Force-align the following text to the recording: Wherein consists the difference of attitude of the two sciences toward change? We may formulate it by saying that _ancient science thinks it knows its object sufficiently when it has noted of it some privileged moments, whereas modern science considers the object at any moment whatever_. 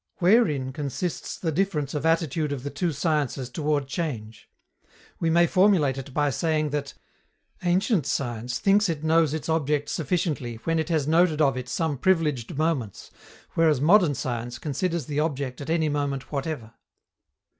Wherein 0.17 0.73
consists 0.73 1.37
the 1.37 1.51
difference 1.51 1.93
of 1.93 2.07
attitude 2.07 2.51
of 2.51 2.63
the 2.63 2.71
two 2.71 2.91
sciences 2.91 3.51
toward 3.51 3.85
change? 3.87 4.49
We 5.19 5.29
may 5.29 5.45
formulate 5.45 5.99
it 5.99 6.11
by 6.11 6.31
saying 6.31 6.71
that 6.71 6.95
_ancient 7.61 8.07
science 8.07 8.57
thinks 8.57 8.89
it 8.89 9.03
knows 9.03 9.31
its 9.35 9.47
object 9.47 9.89
sufficiently 9.89 10.55
when 10.63 10.79
it 10.79 10.89
has 10.89 11.07
noted 11.07 11.39
of 11.39 11.55
it 11.55 11.69
some 11.69 11.99
privileged 11.99 12.57
moments, 12.57 13.11
whereas 13.53 13.79
modern 13.79 14.15
science 14.15 14.57
considers 14.57 15.05
the 15.05 15.19
object 15.19 15.61
at 15.61 15.69
any 15.69 15.87
moment 15.87 16.29
whatever_. 16.31 16.73